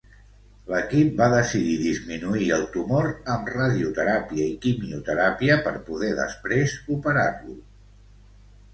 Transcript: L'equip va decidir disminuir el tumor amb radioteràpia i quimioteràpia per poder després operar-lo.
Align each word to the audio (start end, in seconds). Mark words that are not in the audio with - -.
L'equip 0.73 1.11
va 1.19 1.27
decidir 1.33 1.75
disminuir 1.81 2.47
el 2.57 2.65
tumor 2.77 3.11
amb 3.35 3.53
radioteràpia 3.57 4.49
i 4.55 4.59
quimioteràpia 4.67 5.63
per 5.69 5.77
poder 5.93 6.13
després 6.25 6.79
operar-lo. 7.01 7.63